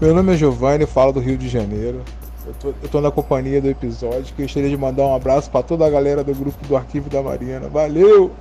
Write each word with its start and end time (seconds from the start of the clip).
Meu 0.00 0.14
nome 0.14 0.32
é 0.32 0.36
Giovanni, 0.36 0.86
falo 0.86 1.10
do 1.10 1.18
Rio 1.18 1.36
de 1.36 1.48
Janeiro. 1.48 2.04
Eu 2.46 2.54
tô, 2.54 2.68
eu 2.68 2.88
tô 2.88 3.00
na 3.00 3.10
companhia 3.10 3.60
do 3.60 3.68
episódio. 3.68 4.32
Gostaria 4.38 4.70
de 4.70 4.76
mandar 4.76 5.02
um 5.02 5.12
abraço 5.12 5.50
para 5.50 5.60
toda 5.60 5.84
a 5.84 5.90
galera 5.90 6.22
do 6.22 6.32
grupo 6.32 6.64
do 6.68 6.76
Arquivo 6.76 7.10
da 7.10 7.20
Marina. 7.20 7.68
Valeu! 7.68 8.32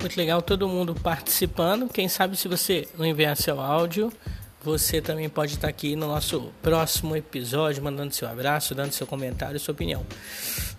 Muito 0.00 0.16
legal 0.16 0.42
todo 0.42 0.68
mundo 0.68 0.96
participando. 1.00 1.88
Quem 1.88 2.08
sabe 2.08 2.36
se 2.36 2.48
você 2.48 2.88
não 2.98 3.06
enviar 3.06 3.36
seu 3.36 3.60
áudio, 3.60 4.12
você 4.66 5.00
também 5.00 5.28
pode 5.28 5.54
estar 5.54 5.68
aqui 5.68 5.94
no 5.94 6.08
nosso 6.08 6.52
próximo 6.60 7.14
episódio, 7.14 7.80
mandando 7.84 8.12
seu 8.12 8.26
abraço, 8.26 8.74
dando 8.74 8.90
seu 8.90 9.06
comentário, 9.06 9.60
sua 9.60 9.70
opinião. 9.70 10.04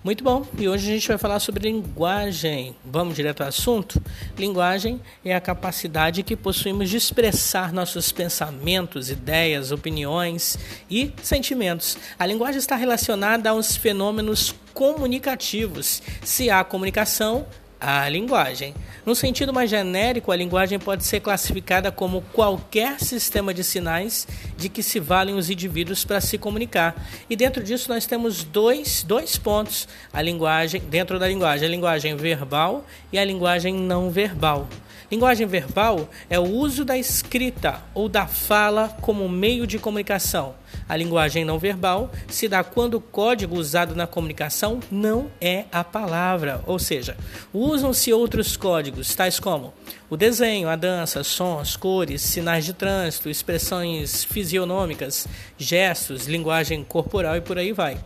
Muito 0.04 0.26
bom, 0.26 0.46
e 0.58 0.68
hoje 0.68 0.90
a 0.90 0.94
gente 0.94 1.08
vai 1.08 1.18
falar 1.18 1.40
sobre 1.40 1.70
linguagem. 1.70 2.76
Vamos 2.84 3.16
direto 3.16 3.44
ao 3.44 3.48
assunto? 3.48 4.04
Linguagem 4.38 5.00
é 5.24 5.34
a 5.34 5.40
capacidade 5.40 6.22
que 6.22 6.36
possuímos 6.36 6.90
de 6.90 6.98
expressar 6.98 7.72
nossos 7.72 8.12
pensamentos, 8.12 9.10
ideias, 9.10 9.72
opiniões 9.72 10.60
e 10.92 11.14
sentimentos. 11.24 11.98
A 12.20 12.26
linguagem 12.26 12.60
está 12.60 12.76
relacionada 12.76 13.52
aos 13.52 13.78
fenômenos 13.78 14.54
comunicativos. 14.74 16.04
Se 16.26 16.50
há 16.50 16.62
comunicação, 16.66 17.48
a 17.80 18.08
linguagem. 18.10 18.74
No 19.06 19.16
sentido 19.16 19.54
mais 19.54 19.70
genérico, 19.70 20.32
a 20.32 20.36
linguagem 20.36 20.80
pode 20.80 21.04
ser 21.04 21.20
classificada 21.20 21.92
como 21.92 22.22
qualquer 22.34 23.00
sistema 23.00 23.54
de 23.54 23.64
sinais 23.64 24.28
de 24.58 24.70
que 24.70 24.82
se 24.82 25.00
valem 25.00 25.36
os 25.36 25.50
indivíduos 25.50 26.04
para 26.04 26.20
se 26.20 26.38
comunicar. 26.38 26.96
E 27.30 27.36
dentro 27.36 27.64
disso 27.64 27.90
nós 27.90 28.06
temos 28.06 28.44
dois, 28.44 29.04
dois 29.04 29.38
pontos: 29.38 29.88
a 30.12 30.22
linguagem, 30.22 30.82
dentro 30.82 31.20
da 31.20 31.28
linguagem, 31.28 31.68
a 31.68 31.72
linguagem 31.72 32.16
verbal 32.16 32.86
e 33.12 33.20
a 33.20 33.26
linguagem 33.26 33.74
não 33.74 34.10
verbal. 34.10 34.68
Linguagem 35.12 35.48
verbal 35.48 36.10
é 36.30 36.38
o 36.38 36.44
uso 36.44 36.84
da 36.84 36.98
escrita 36.98 37.82
ou 37.94 38.10
da 38.10 38.28
fala 38.28 38.90
como 39.02 39.30
meio 39.30 39.66
de 39.66 39.80
comunicação. 39.80 40.56
A 40.88 40.96
linguagem 40.96 41.46
não 41.46 41.58
verbal 41.58 42.12
se 42.28 42.48
dá 42.48 42.64
quando 42.64 42.96
o 42.96 43.02
código 43.02 43.56
usado 43.56 43.96
na 43.96 44.06
comunicação 44.06 44.80
não 44.92 45.32
é 45.40 45.66
a 45.72 45.84
palavra, 45.84 46.62
ou 46.66 46.78
seja, 46.78 47.16
usam-se 47.54 48.12
outros 48.12 48.58
códigos, 48.58 49.16
tais 49.16 49.40
como 49.40 49.74
o 50.10 50.16
desenho, 50.16 50.70
a 50.70 50.76
dança, 50.76 51.24
sons, 51.24 51.76
cores, 51.76 52.22
sinais 52.22 52.66
de 52.66 52.74
trânsito, 52.74 53.30
expressões 53.30 54.24
fisionômicas, 54.24 55.28
gestos, 55.58 56.28
linguagem 56.28 56.84
corporal 56.84 57.36
e 57.36 57.42
por 57.42 57.58
aí 57.58 57.74
vai. 57.74 57.98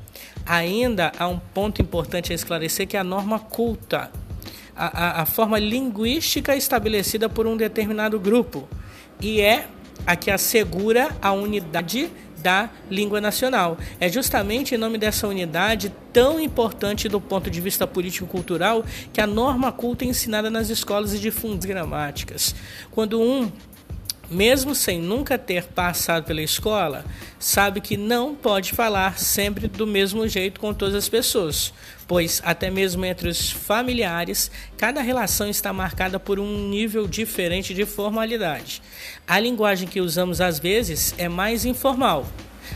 Ainda 0.46 1.12
há 1.18 1.28
um 1.28 1.38
ponto 1.38 1.82
importante 1.82 2.32
a 2.32 2.36
esclarecer 2.36 2.88
que 2.88 2.98
é 2.98 3.00
a 3.00 3.04
norma 3.04 3.40
culta 3.40 4.12
a, 4.76 5.22
a, 5.22 5.26
forma 5.26 5.60
linguística 5.60 6.56
estabelecida 6.56 7.30
por 7.30 7.46
um 7.46 7.58
determinado 7.58 8.20
grupo 8.20 8.68
e 9.20 9.42
é 9.42 9.68
a 10.06 10.16
que 10.16 10.32
assegura 10.32 11.16
a 11.22 11.32
unidade 11.32 12.10
da 12.42 12.70
língua 12.90 13.22
nacional. 13.22 13.78
É 14.00 14.10
justamente 14.10 14.74
em 14.74 14.78
nome 14.78 14.98
dessa 14.98 15.28
unidade 15.28 15.94
tão 16.12 16.40
importante 16.40 17.08
do 17.08 17.22
ponto 17.22 17.50
de 17.50 17.62
vista 17.62 17.86
político-cultural 17.86 18.84
que 19.14 19.22
a 19.22 19.28
norma 19.28 19.72
culta 19.72 20.04
é 20.04 20.08
ensinada 20.08 20.50
nas 20.50 20.70
escolas 20.70 21.14
e 21.14 21.20
difunde 21.20 21.68
gramáticas. 21.68 22.56
Quando 22.90 23.22
um 23.22 23.52
mesmo 24.32 24.74
sem 24.74 25.00
nunca 25.00 25.38
ter 25.38 25.66
passado 25.66 26.24
pela 26.24 26.42
escola, 26.42 27.04
sabe 27.38 27.82
que 27.82 27.98
não 27.98 28.34
pode 28.34 28.72
falar 28.72 29.20
sempre 29.20 29.68
do 29.68 29.86
mesmo 29.86 30.28
jeito 30.28 30.60
com 30.60 30.74
todas 30.74 30.96
as 30.96 31.10
pessoas, 31.10 31.74
pois 32.08 32.42
até 32.46 32.70
mesmo 32.70 33.04
entre 33.04 33.28
os 33.28 33.52
familiares, 33.52 34.50
cada 34.78 35.02
relação 35.02 35.50
está 35.50 35.74
marcada 35.74 36.18
por 36.18 36.40
um 36.40 36.70
nível 36.70 37.08
diferente 37.08 37.74
de 37.74 37.86
formalidade. 37.86 38.82
A 39.28 39.38
linguagem 39.40 39.88
que 39.88 40.00
usamos 40.00 40.40
às 40.40 40.58
vezes 40.58 41.14
é 41.18 41.28
mais 41.28 41.66
informal, 41.66 42.26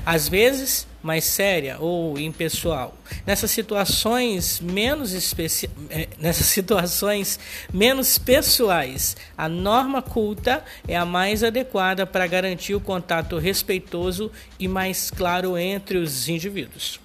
às 0.05 0.27
vezes 0.27 0.87
mais 1.05 1.23
séria 1.23 1.77
ou 1.79 2.17
impessoal. 2.17 2.97
Nessas 3.27 3.51
situações 3.51 4.59
menos 4.59 5.13
especi... 5.13 5.69
Eh, 5.91 6.07
nessas 6.17 6.47
situações 6.49 7.39
menos 7.71 8.17
pessoais, 8.17 9.15
a 9.37 9.47
norma 9.47 10.01
culta 10.01 10.65
é 10.87 10.97
a 10.97 11.05
mais 11.05 11.43
adequada 11.43 12.07
para 12.07 12.25
garantir 12.25 12.73
o 12.73 12.79
contato 12.79 13.37
respeitoso 13.37 14.31
e 14.59 14.67
mais 14.67 15.11
claro 15.11 15.55
entre 15.57 15.99
os 15.99 16.27
indivíduos. 16.27 16.99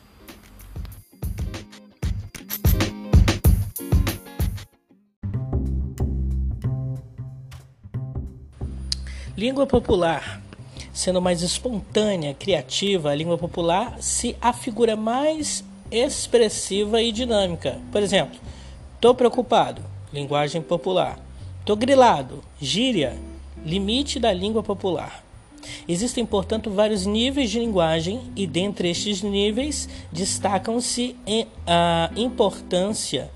Língua 9.37 9.67
popular 9.67 10.41
sendo 11.00 11.22
mais 11.22 11.41
espontânea, 11.41 12.34
criativa, 12.34 13.11
a 13.11 13.15
língua 13.15 13.38
popular 13.38 13.97
se 14.00 14.37
afigura 14.38 14.94
mais 14.94 15.65
expressiva 15.91 17.00
e 17.00 17.11
dinâmica. 17.11 17.81
Por 17.91 18.03
exemplo, 18.03 18.38
tô 19.00 19.15
preocupado, 19.15 19.83
linguagem 20.12 20.60
popular. 20.60 21.19
Tô 21.65 21.75
grilado, 21.75 22.44
gíria, 22.60 23.16
limite 23.65 24.19
da 24.19 24.31
língua 24.31 24.62
popular. 24.62 25.25
Existem, 25.89 26.27
portanto, 26.27 26.71
vários 26.71 27.06
níveis 27.06 27.50
de 27.50 27.60
linguagem 27.60 28.21
e 28.37 28.47
dentre 28.47 28.91
estes 28.91 29.22
níveis 29.22 29.89
destacam-se 30.12 31.16
a 31.66 32.10
importância, 32.15 33.31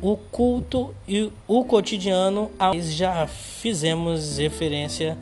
o 0.00 0.16
culto 0.16 0.94
e 1.08 1.32
o 1.48 1.64
cotidiano. 1.64 2.48
Já 2.80 3.26
fizemos 3.26 4.38
referência 4.38 5.18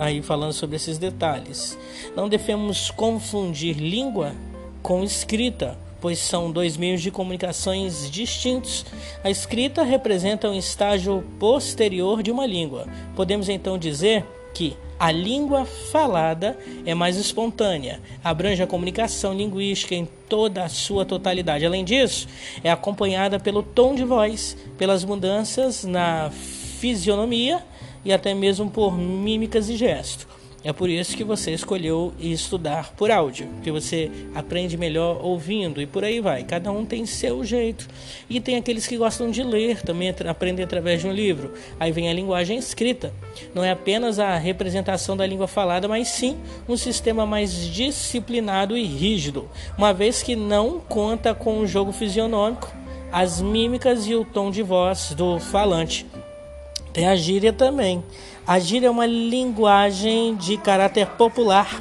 aí 0.00 0.22
falando 0.22 0.54
sobre 0.54 0.76
esses 0.76 0.96
detalhes. 0.98 1.78
Não 2.16 2.28
devemos 2.28 2.90
confundir 2.90 3.76
língua 3.76 4.34
com 4.82 5.04
escrita, 5.04 5.78
pois 6.00 6.18
são 6.18 6.50
dois 6.50 6.78
meios 6.78 7.02
de 7.02 7.10
comunicações 7.10 8.10
distintos. 8.10 8.86
A 9.22 9.30
escrita 9.30 9.82
representa 9.82 10.48
um 10.48 10.58
estágio 10.58 11.22
posterior 11.38 12.22
de 12.22 12.30
uma 12.30 12.46
língua. 12.46 12.86
Podemos 13.14 13.50
então 13.50 13.76
dizer 13.76 14.24
que 14.54 14.74
a 14.98 15.10
língua 15.12 15.64
falada 15.64 16.58
é 16.84 16.94
mais 16.94 17.16
espontânea, 17.16 18.00
abrange 18.22 18.62
a 18.62 18.66
comunicação 18.66 19.32
linguística 19.32 19.94
em 19.94 20.06
toda 20.28 20.64
a 20.64 20.68
sua 20.68 21.04
totalidade. 21.04 21.64
Além 21.64 21.84
disso, 21.84 22.26
é 22.64 22.70
acompanhada 22.70 23.38
pelo 23.38 23.62
tom 23.62 23.94
de 23.94 24.04
voz, 24.04 24.56
pelas 24.76 25.04
mudanças 25.04 25.84
na 25.84 26.30
fisionomia 26.30 27.62
e 28.04 28.12
até 28.12 28.34
mesmo 28.34 28.70
por 28.70 28.96
mímicas 28.96 29.68
e 29.68 29.76
gestos. 29.76 30.26
É 30.62 30.74
por 30.74 30.90
isso 30.90 31.16
que 31.16 31.24
você 31.24 31.52
escolheu 31.52 32.12
estudar 32.20 32.92
por 32.94 33.10
áudio, 33.10 33.48
que 33.62 33.70
você 33.70 34.10
aprende 34.34 34.76
melhor 34.76 35.18
ouvindo 35.24 35.80
e 35.80 35.86
por 35.86 36.04
aí 36.04 36.20
vai. 36.20 36.44
Cada 36.44 36.70
um 36.70 36.84
tem 36.84 37.06
seu 37.06 37.42
jeito. 37.42 37.88
E 38.28 38.40
tem 38.40 38.56
aqueles 38.56 38.86
que 38.86 38.98
gostam 38.98 39.30
de 39.30 39.42
ler, 39.42 39.80
também 39.80 40.14
aprendem 40.28 40.62
através 40.62 41.00
de 41.00 41.08
um 41.08 41.12
livro. 41.12 41.54
Aí 41.78 41.90
vem 41.90 42.10
a 42.10 42.12
linguagem 42.12 42.58
escrita. 42.58 43.10
Não 43.54 43.64
é 43.64 43.70
apenas 43.70 44.18
a 44.18 44.36
representação 44.36 45.16
da 45.16 45.26
língua 45.26 45.48
falada, 45.48 45.88
mas 45.88 46.08
sim 46.08 46.36
um 46.68 46.76
sistema 46.76 47.24
mais 47.24 47.54
disciplinado 47.54 48.76
e 48.76 48.84
rígido, 48.84 49.48
uma 49.78 49.94
vez 49.94 50.22
que 50.22 50.36
não 50.36 50.78
conta 50.78 51.34
com 51.34 51.60
o 51.60 51.66
jogo 51.66 51.90
fisionômico, 51.90 52.70
as 53.10 53.40
mímicas 53.40 54.06
e 54.06 54.14
o 54.14 54.26
tom 54.26 54.50
de 54.50 54.62
voz 54.62 55.14
do 55.16 55.40
falante. 55.40 56.06
Tem 56.92 57.06
a 57.06 57.16
gíria 57.16 57.52
também. 57.52 58.02
A 58.46 58.58
gíria 58.58 58.88
é 58.88 58.90
uma 58.90 59.06
linguagem 59.06 60.34
de 60.36 60.56
caráter 60.56 61.06
popular, 61.06 61.80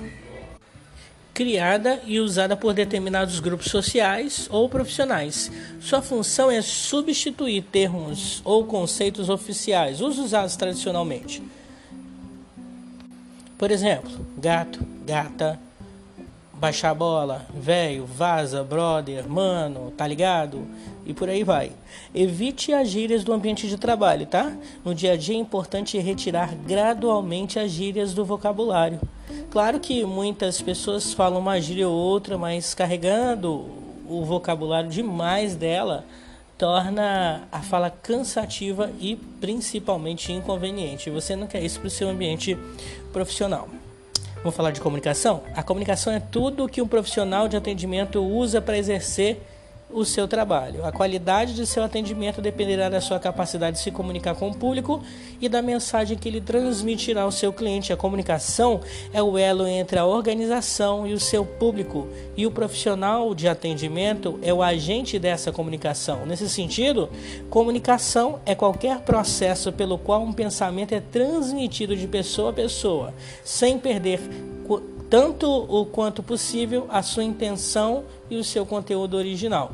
criada 1.34 2.02
e 2.06 2.20
usada 2.20 2.56
por 2.56 2.74
determinados 2.74 3.40
grupos 3.40 3.72
sociais 3.72 4.48
ou 4.52 4.70
profissionais. 4.70 5.52
Sua 5.80 6.02
função 6.02 6.52
é 6.52 6.62
substituir 6.62 7.64
termos 7.64 8.42
ou 8.44 8.66
conceitos 8.66 9.30
oficiais, 9.30 10.02
os 10.02 10.20
usados 10.20 10.56
tradicionalmente. 10.56 11.42
Por 13.58 13.72
exemplo, 13.72 14.12
gato, 14.38 14.80
gata, 15.06 15.60
baixar 16.60 16.90
a 16.90 16.94
bola, 16.94 17.46
velho, 17.54 18.06
vaza, 18.06 18.64
brother, 18.64 19.28
mano, 19.30 19.92
tá 19.96 20.06
ligado? 20.06 20.68
E 21.06 21.14
por 21.14 21.30
aí 21.30 21.44
vai. 21.44 21.72
Evite 22.14 22.74
as 22.74 22.90
gírias 22.90 23.24
do 23.24 23.32
ambiente 23.32 23.68
de 23.68 23.78
trabalho, 23.78 24.26
tá? 24.26 24.52
No 24.84 24.94
dia 24.94 25.14
a 25.14 25.18
dia 25.18 25.36
é 25.36 25.40
importante 25.40 25.98
retirar 25.98 26.54
gradualmente 26.54 27.58
as 27.58 27.72
gírias 27.72 28.14
do 28.14 28.26
vocabulário. 28.26 29.00
Claro 29.50 29.80
que 29.80 30.04
muitas 30.04 30.62
pessoas 30.62 31.14
falam 31.14 31.40
uma 31.40 31.60
gíria 31.62 31.88
ou 31.88 31.96
outra, 31.96 32.38
mas 32.38 32.74
carregando 32.74 33.66
o 34.08 34.26
vocabulário 34.26 34.90
demais 34.90 35.56
dela 35.56 36.04
torna 36.58 37.48
a 37.54 37.62
fala 37.62 37.90
cansativa 37.90 38.92
e 39.00 39.16
principalmente 39.16 40.34
inconveniente. 40.34 41.10
Você 41.10 41.34
não 41.34 41.48
quer 41.48 41.64
isso 41.64 41.80
para 41.80 41.88
o 41.88 41.92
seu 41.92 42.10
ambiente 42.10 42.58
profissional. 43.14 43.70
Vamos 44.42 44.56
falar 44.56 44.72
de 44.72 44.80
comunicação? 44.80 45.44
A 45.54 45.62
comunicação 45.62 46.14
é 46.14 46.20
tudo 46.20 46.68
que 46.70 46.82
um 46.82 46.88
profissional 46.88 47.50
de 47.50 47.58
atendimento 47.58 48.24
usa 48.24 48.62
para 48.62 48.78
exercer 48.78 49.42
o 49.92 50.06
seu 50.06 50.28
trabalho. 50.28 50.86
A 50.86 50.92
qualidade 50.92 51.56
de 51.56 51.66
seu 51.66 51.84
atendimento 51.84 52.42
dependerá 52.42 52.90
da 52.90 53.02
sua 53.02 53.20
capacidade 53.20 53.78
de 53.78 53.84
se 53.84 53.92
comunicar 53.92 54.36
com 54.36 54.50
o 54.50 54.56
público 54.56 55.02
e 55.42 55.50
da 55.50 55.62
mensagem 55.62 56.18
que 56.18 56.30
ele 56.30 56.42
transmitirá 56.42 57.24
ao 57.24 57.32
seu 57.32 57.52
cliente. 57.52 57.92
A 57.92 57.98
comunicação 57.98 58.82
é 59.12 59.22
o 59.22 59.38
elo 59.38 59.68
entre 59.68 59.98
a 59.98 60.06
organização 60.06 61.08
e 61.08 61.14
o 61.14 61.20
seu 61.20 61.44
público, 61.46 62.08
e 62.38 62.46
o 62.46 62.52
profissional 62.52 63.34
de 63.34 63.48
atendimento 63.48 64.40
é 64.42 64.54
o 64.54 64.62
agente 64.62 65.18
dessa 65.18 65.52
comunicação. 65.52 66.26
Nesse 66.26 66.48
sentido, 66.50 67.10
comunicação 67.50 68.40
é 68.46 68.54
qualquer 68.54 69.00
processo 69.00 69.72
pelo 69.72 69.98
qual 69.98 70.22
um 70.22 70.34
pensamento 70.34 70.94
é 70.94 71.00
transmitido 71.00 71.96
de 71.96 72.08
pessoa 72.08 72.52
a 72.52 72.54
pessoa, 72.54 73.14
sem 73.44 73.80
perder 73.80 74.20
tanto 75.10 75.48
o 75.48 75.86
quanto 75.86 76.22
possível 76.22 76.86
a 76.90 77.02
sua 77.02 77.24
intenção 77.24 78.04
e 78.30 78.36
o 78.36 78.44
seu 78.44 78.66
conteúdo 78.66 79.18
original. 79.18 79.72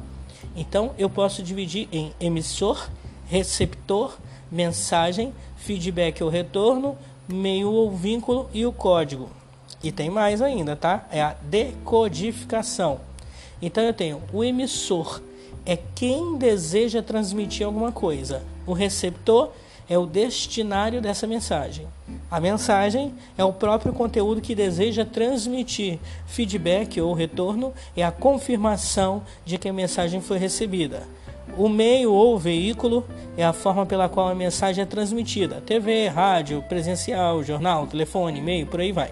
Então 0.55 0.91
eu 0.97 1.09
posso 1.09 1.43
dividir 1.43 1.87
em 1.91 2.13
emissor, 2.19 2.89
receptor, 3.27 4.15
mensagem, 4.51 5.33
feedback 5.57 6.23
ou 6.23 6.29
retorno, 6.29 6.97
meio 7.27 7.71
ou 7.71 7.91
vínculo 7.91 8.49
e 8.53 8.65
o 8.65 8.71
código. 8.71 9.29
E 9.83 9.91
tem 9.91 10.09
mais 10.09 10.41
ainda, 10.41 10.75
tá? 10.75 11.07
É 11.11 11.21
a 11.21 11.35
decodificação. 11.43 12.99
Então 13.61 13.83
eu 13.83 13.93
tenho 13.93 14.21
o 14.31 14.43
emissor, 14.43 15.21
é 15.65 15.77
quem 15.95 16.37
deseja 16.37 17.01
transmitir 17.01 17.65
alguma 17.65 17.91
coisa. 17.91 18.43
O 18.65 18.73
receptor 18.73 19.51
é 19.89 19.97
o 19.97 20.05
destinário 20.05 21.01
dessa 21.01 21.27
mensagem. 21.27 21.87
A 22.29 22.39
mensagem 22.39 23.13
é 23.37 23.43
o 23.43 23.53
próprio 23.53 23.93
conteúdo 23.93 24.41
que 24.41 24.55
deseja 24.55 25.05
transmitir. 25.05 25.99
Feedback 26.25 26.99
ou 26.99 27.13
retorno 27.13 27.73
é 27.95 28.03
a 28.03 28.11
confirmação 28.11 29.23
de 29.45 29.57
que 29.57 29.69
a 29.69 29.73
mensagem 29.73 30.21
foi 30.21 30.37
recebida. 30.37 31.03
O 31.57 31.69
meio 31.69 32.11
ou 32.11 32.37
veículo 32.37 33.05
é 33.37 33.45
a 33.45 33.53
forma 33.53 33.85
pela 33.85 34.09
qual 34.09 34.27
a 34.27 34.35
mensagem 34.35 34.81
é 34.81 34.85
transmitida: 34.85 35.61
TV, 35.61 36.07
rádio, 36.07 36.63
presencial, 36.67 37.43
jornal, 37.43 37.87
telefone, 37.87 38.39
e-mail, 38.39 38.67
por 38.67 38.79
aí 38.79 38.91
vai. 38.91 39.11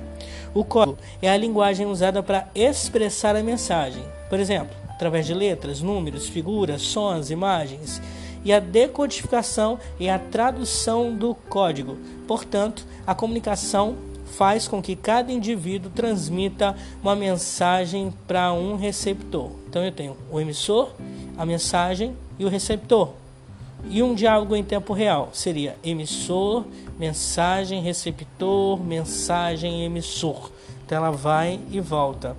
O 0.54 0.64
código 0.64 0.98
é 1.22 1.30
a 1.30 1.38
linguagem 1.38 1.86
usada 1.86 2.22
para 2.22 2.48
expressar 2.54 3.36
a 3.36 3.44
mensagem, 3.44 4.04
por 4.30 4.40
exemplo, 4.40 4.76
através 4.90 5.26
de 5.26 5.34
letras, 5.34 5.82
números, 5.82 6.28
figuras, 6.28 6.82
sons, 6.82 7.30
imagens 7.30 8.02
e 8.44 8.52
a 8.52 8.60
decodificação 8.60 9.80
é 10.00 10.12
a 10.12 10.20
tradução 10.20 11.14
do 11.16 11.34
código. 11.34 11.98
Portanto, 12.28 12.86
a 13.06 13.16
comunicação 13.16 13.96
faz 14.34 14.68
com 14.68 14.82
que 14.82 14.96
cada 14.96 15.32
indivíduo 15.32 15.92
transmita 15.92 16.76
uma 17.02 17.16
mensagem 17.16 18.14
para 18.28 18.52
um 18.52 18.76
receptor. 18.76 19.52
Então 19.70 19.84
eu 19.84 19.92
tenho 19.92 20.18
o 20.32 20.40
emissor, 20.40 20.92
a 21.38 21.46
mensagem 21.46 22.16
e 22.38 22.46
o 22.46 22.50
receptor. 22.50 23.10
E 23.90 24.02
um 24.02 24.16
diálogo 24.16 24.56
em 24.56 24.64
tempo 24.64 24.94
real 24.94 25.30
seria 25.34 25.76
emissor, 25.84 26.66
mensagem, 26.98 27.82
receptor, 27.82 28.82
mensagem, 28.82 29.84
emissor. 29.84 30.50
Então 30.86 30.98
ela 30.98 31.12
vai 31.12 31.60
e 31.70 31.80
volta. 31.80 32.36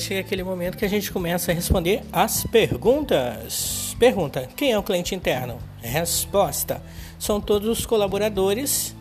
Chega 0.00 0.20
aquele 0.20 0.42
momento 0.42 0.76
que 0.76 0.84
a 0.84 0.88
gente 0.88 1.12
começa 1.12 1.52
a 1.52 1.54
responder 1.54 2.02
as 2.12 2.44
perguntas. 2.44 3.94
Pergunta: 3.98 4.48
quem 4.56 4.72
é 4.72 4.78
o 4.78 4.82
cliente 4.82 5.14
interno? 5.14 5.58
Resposta: 5.80 6.82
são 7.18 7.40
todos 7.40 7.68
os 7.68 7.86
colaboradores, 7.86 8.96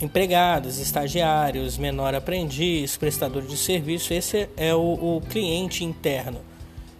empregados, 0.00 0.78
estagiários, 0.78 1.76
menor 1.76 2.14
aprendiz, 2.14 2.96
prestador 2.96 3.42
de 3.42 3.56
serviço. 3.56 4.14
Esse 4.14 4.48
é 4.56 4.74
o, 4.74 5.16
o 5.16 5.20
cliente 5.28 5.84
interno. 5.84 6.40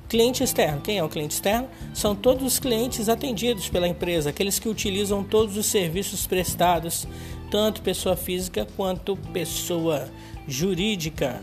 Cliente 0.08 0.44
externo. 0.44 0.80
Quem 0.80 0.98
é 0.98 1.04
o 1.04 1.08
cliente 1.08 1.34
externo? 1.34 1.68
São 1.94 2.14
todos 2.14 2.44
os 2.44 2.58
clientes 2.58 3.08
atendidos 3.08 3.68
pela 3.68 3.88
empresa, 3.88 4.30
aqueles 4.30 4.58
que 4.58 4.68
utilizam 4.68 5.24
todos 5.24 5.56
os 5.56 5.66
serviços 5.66 6.26
prestados, 6.26 7.06
tanto 7.50 7.82
pessoa 7.82 8.16
física 8.16 8.66
quanto 8.76 9.16
pessoa 9.32 10.08
jurídica. 10.46 11.40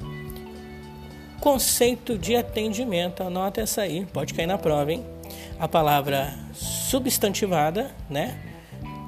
Conceito 1.41 2.19
de 2.19 2.35
atendimento, 2.35 3.23
anota 3.23 3.61
essa 3.61 3.81
aí, 3.81 4.05
pode 4.13 4.31
cair 4.31 4.45
na 4.45 4.59
prova, 4.59 4.93
hein? 4.93 5.03
A 5.59 5.67
palavra 5.67 6.31
substantivada, 6.53 7.89
né? 8.07 8.39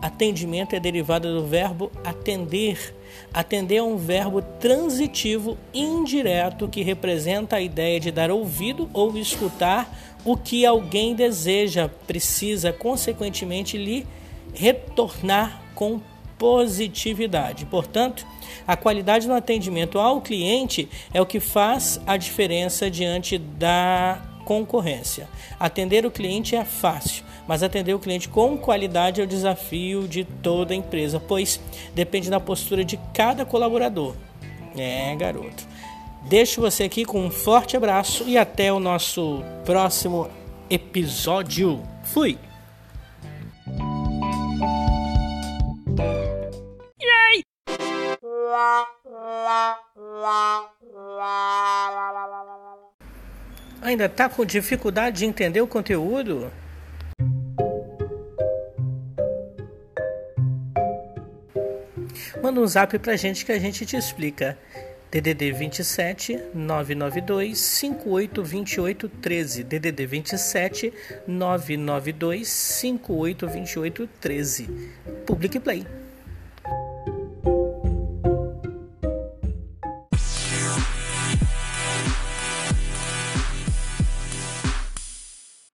Atendimento 0.02 0.76
é 0.76 0.80
derivada 0.80 1.32
do 1.32 1.46
verbo 1.46 1.92
atender. 2.04 2.96
Atender 3.32 3.76
é 3.76 3.84
um 3.84 3.98
verbo 3.98 4.42
transitivo 4.42 5.60
indireto 5.72 6.68
que 6.68 6.82
representa 6.82 7.58
a 7.58 7.62
ideia 7.62 8.00
de 8.00 8.10
dar 8.10 8.32
ouvido 8.32 8.90
ou 8.94 9.16
escutar 9.16 9.96
o 10.26 10.36
que 10.36 10.66
alguém 10.66 11.14
deseja, 11.14 11.88
precisa, 12.08 12.74
consequentemente, 12.74 13.78
lhe 13.78 14.08
retornar 14.56 15.62
com 15.76 16.02
positividade. 16.38 17.66
Portanto, 17.66 18.26
a 18.68 18.76
qualidade 18.76 19.28
no 19.28 19.34
atendimento 19.34 20.00
ao 20.00 20.22
cliente 20.22 20.88
é 21.14 21.22
o 21.22 21.26
que 21.26 21.40
faz 21.40 22.00
a 22.06 22.18
diferença 22.18 22.90
diante 22.90 23.38
da 23.38 24.22
concorrência. 24.46 25.28
Atender 25.60 26.06
o 26.06 26.12
cliente 26.12 26.56
é 26.56 26.66
fácil, 26.66 27.24
mas 27.48 27.64
atender 27.64 27.94
o 27.94 28.00
cliente 28.00 28.30
com 28.30 28.58
qualidade 28.58 29.22
é 29.22 29.24
o 29.24 29.28
desafio 29.28 30.08
de 30.08 30.24
toda 30.24 30.76
empresa, 30.76 31.20
pois 31.20 31.60
depende 31.94 32.30
da 32.30 32.40
postura 32.40 32.84
de 32.84 33.00
cada 33.14 33.46
colaborador. 33.46 34.16
É, 34.78 35.16
garoto. 35.16 35.68
Deixo 36.24 36.62
você 36.62 36.84
aqui 36.84 37.06
com 37.06 37.20
um 37.26 37.30
forte 37.30 37.76
abraço 37.76 38.24
e 38.28 38.38
até 38.38 38.72
o 38.72 38.80
nosso 38.80 39.44
próximo 39.66 40.30
episódio. 40.70 41.82
Fui! 42.04 42.53
Ainda 53.84 54.08
tá 54.08 54.30
com 54.30 54.46
dificuldade 54.46 55.20
de 55.20 55.26
entender 55.26 55.60
o 55.60 55.68
conteúdo? 55.68 56.50
Manda 62.42 62.62
um 62.62 62.66
zap 62.66 62.98
pra 63.00 63.18
gente 63.18 63.46
que 63.46 63.52
a 63.52 63.60
gente 63.60 63.86
te 63.86 63.98
explica. 63.98 64.58
DDD 65.12 65.52
27 65.52 66.40
992 66.56 67.60
58 67.60 68.42
28 68.42 69.10
13. 69.10 69.64
DDD 69.66 70.06
27 70.06 70.94
992 71.28 72.48
58 72.48 73.48
28 73.50 74.10
13. 74.22 74.70
Public 75.26 75.60
Play. 75.60 76.03